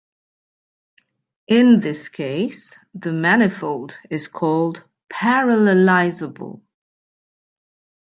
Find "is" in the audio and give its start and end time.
4.09-4.27